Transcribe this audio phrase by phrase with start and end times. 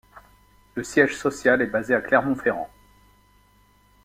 [0.73, 2.71] Le siège social est basé à Clermont-Ferrand.